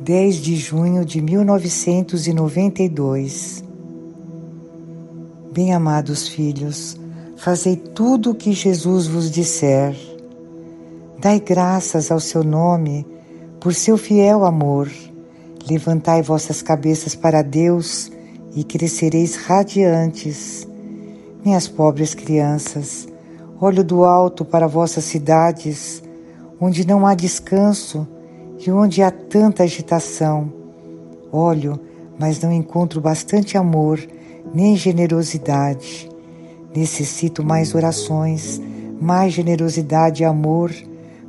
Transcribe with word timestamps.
10 0.00 0.36
de 0.36 0.56
junho 0.56 1.04
de 1.04 1.20
1992. 1.20 3.62
Bem-amados 5.52 6.28
filhos, 6.28 6.96
fazei 7.36 7.76
tudo 7.76 8.30
o 8.30 8.34
que 8.34 8.52
Jesus 8.52 9.06
vos 9.06 9.30
disser. 9.30 9.94
Dai 11.20 11.38
graças 11.38 12.10
ao 12.10 12.18
seu 12.18 12.42
nome 12.42 13.06
por 13.60 13.74
seu 13.74 13.96
fiel 13.96 14.44
amor. 14.44 14.90
Levantai 15.70 16.20
vossas 16.20 16.62
cabeças 16.62 17.14
para 17.14 17.42
Deus 17.42 18.10
e 18.56 18.64
crescereis 18.64 19.36
radiantes. 19.36 20.66
Minhas 21.44 21.68
pobres 21.68 22.12
crianças, 22.12 23.06
olho 23.60 23.84
do 23.84 24.02
alto 24.04 24.44
para 24.44 24.66
vossas 24.66 25.04
cidades, 25.04 26.02
onde 26.60 26.84
não 26.84 27.06
há 27.06 27.14
descanso 27.14 28.04
e 28.64 28.70
onde 28.70 29.02
há 29.02 29.10
tanta 29.10 29.64
agitação. 29.64 30.52
Olho, 31.32 31.78
mas 32.18 32.40
não 32.40 32.52
encontro 32.52 33.00
bastante 33.00 33.58
amor 33.58 34.00
nem 34.54 34.76
generosidade. 34.76 36.08
Necessito 36.74 37.44
mais 37.44 37.74
orações, 37.74 38.60
mais 39.00 39.32
generosidade 39.32 40.22
e 40.22 40.24
amor 40.24 40.72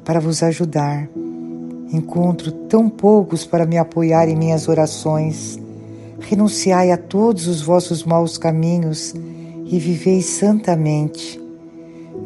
para 0.05 0.19
vos 0.19 0.43
ajudar. 0.43 1.09
Encontro 1.91 2.51
tão 2.51 2.89
poucos 2.89 3.45
para 3.45 3.65
me 3.65 3.77
apoiar 3.77 4.27
em 4.27 4.35
minhas 4.35 4.67
orações. 4.67 5.59
Renunciai 6.19 6.91
a 6.91 6.97
todos 6.97 7.47
os 7.47 7.61
vossos 7.61 8.03
maus 8.03 8.38
caminhos 8.38 9.13
e 9.65 9.79
vivei 9.79 10.21
santamente. 10.21 11.41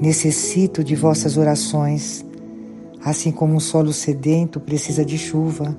Necessito 0.01 0.83
de 0.83 0.95
vossas 0.95 1.37
orações 1.37 2.26
assim 3.09 3.31
como 3.31 3.55
um 3.55 3.59
solo 3.59 3.93
sedento 3.93 4.59
precisa 4.59 5.05
de 5.05 5.17
chuva 5.17 5.77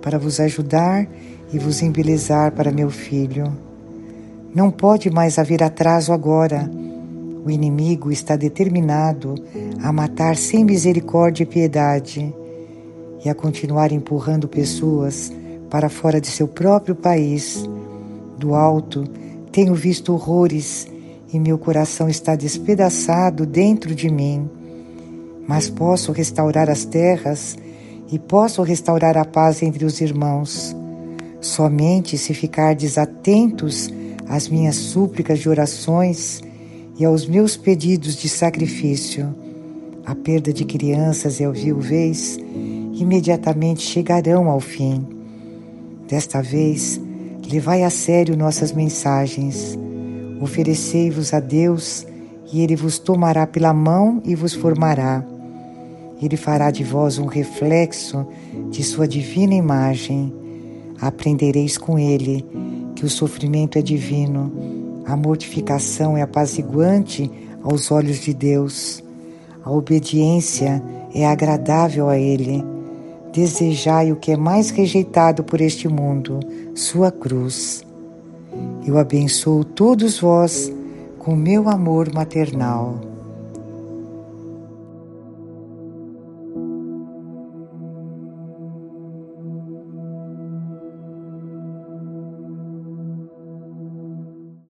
para 0.00 0.18
vos 0.18 0.40
ajudar 0.40 1.06
e 1.52 1.58
vos 1.58 1.82
embelezar 1.82 2.52
para 2.52 2.72
meu 2.72 2.88
filho. 2.88 3.52
Não 4.54 4.70
pode 4.70 5.10
mais 5.10 5.38
haver 5.38 5.62
atraso 5.62 6.14
agora. 6.14 6.70
O 7.44 7.50
inimigo 7.50 8.10
está 8.10 8.36
determinado 8.36 9.34
a 9.82 9.92
matar 9.92 10.34
sem 10.34 10.64
misericórdia 10.64 11.42
e 11.42 11.46
piedade 11.46 12.34
e 13.22 13.28
a 13.28 13.34
continuar 13.34 13.92
empurrando 13.92 14.48
pessoas 14.48 15.30
para 15.68 15.90
fora 15.90 16.22
de 16.22 16.28
seu 16.28 16.48
próprio 16.48 16.94
país. 16.94 17.68
Do 18.38 18.54
alto, 18.54 19.04
tenho 19.52 19.74
visto 19.74 20.14
horrores 20.14 20.88
e 21.30 21.38
meu 21.38 21.58
coração 21.58 22.08
está 22.08 22.34
despedaçado 22.34 23.44
dentro 23.44 23.94
de 23.94 24.08
mim 24.08 24.48
mas 25.46 25.68
posso 25.68 26.12
restaurar 26.12 26.70
as 26.70 26.84
terras 26.84 27.56
e 28.10 28.18
posso 28.18 28.62
restaurar 28.62 29.16
a 29.16 29.24
paz 29.24 29.62
entre 29.62 29.84
os 29.84 30.00
irmãos. 30.00 30.76
Somente 31.40 32.16
se 32.16 32.34
ficardes 32.34 32.98
atentos 32.98 33.90
às 34.28 34.48
minhas 34.48 34.76
súplicas 34.76 35.38
de 35.38 35.48
orações 35.48 36.42
e 36.98 37.04
aos 37.04 37.26
meus 37.26 37.56
pedidos 37.56 38.16
de 38.16 38.28
sacrifício. 38.28 39.34
A 40.04 40.14
perda 40.14 40.52
de 40.52 40.64
crianças 40.64 41.40
e 41.40 41.44
a 41.44 41.50
viuvez 41.50 42.38
imediatamente 42.94 43.82
chegarão 43.82 44.48
ao 44.48 44.60
fim. 44.60 45.06
Desta 46.06 46.42
vez, 46.42 47.00
levai 47.50 47.82
a 47.82 47.90
sério 47.90 48.36
nossas 48.36 48.72
mensagens. 48.72 49.78
Oferecei-vos 50.40 51.32
a 51.32 51.40
Deus 51.40 52.06
e 52.52 52.60
Ele 52.60 52.76
vos 52.76 52.98
tomará 52.98 53.46
pela 53.46 53.72
mão 53.72 54.20
e 54.24 54.34
vos 54.34 54.52
formará. 54.52 55.31
Ele 56.22 56.36
fará 56.36 56.70
de 56.70 56.84
vós 56.84 57.18
um 57.18 57.26
reflexo 57.26 58.24
de 58.70 58.84
sua 58.84 59.08
divina 59.08 59.54
imagem. 59.54 60.32
Aprendereis 61.00 61.76
com 61.76 61.98
ele 61.98 62.46
que 62.94 63.04
o 63.04 63.10
sofrimento 63.10 63.76
é 63.76 63.82
divino, 63.82 65.02
a 65.04 65.16
mortificação 65.16 66.16
é 66.16 66.22
apaziguante 66.22 67.28
aos 67.62 67.90
olhos 67.90 68.20
de 68.20 68.32
Deus, 68.32 69.02
a 69.64 69.70
obediência 69.70 70.82
é 71.14 71.26
agradável 71.26 72.08
a 72.08 72.18
Ele. 72.18 72.64
Desejai 73.32 74.12
o 74.12 74.16
que 74.16 74.32
é 74.32 74.36
mais 74.36 74.70
rejeitado 74.70 75.42
por 75.42 75.60
este 75.60 75.88
mundo, 75.88 76.40
sua 76.74 77.10
cruz. 77.10 77.82
Eu 78.86 78.98
abençoo 78.98 79.64
todos 79.64 80.20
vós 80.20 80.72
com 81.18 81.34
meu 81.34 81.68
amor 81.68 82.12
maternal. 82.12 83.11